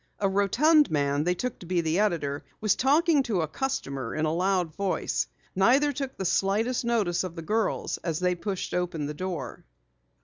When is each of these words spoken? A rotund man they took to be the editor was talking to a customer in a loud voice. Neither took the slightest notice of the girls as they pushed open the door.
A 0.19 0.27
rotund 0.27 0.89
man 0.89 1.25
they 1.25 1.35
took 1.35 1.59
to 1.59 1.67
be 1.67 1.79
the 1.79 1.99
editor 1.99 2.43
was 2.59 2.73
talking 2.73 3.21
to 3.21 3.41
a 3.41 3.47
customer 3.47 4.15
in 4.15 4.25
a 4.25 4.33
loud 4.33 4.73
voice. 4.75 5.27
Neither 5.55 5.93
took 5.93 6.17
the 6.17 6.25
slightest 6.25 6.83
notice 6.83 7.23
of 7.23 7.35
the 7.35 7.43
girls 7.43 7.97
as 8.03 8.17
they 8.19 8.33
pushed 8.33 8.73
open 8.73 9.05
the 9.05 9.13
door. 9.13 9.63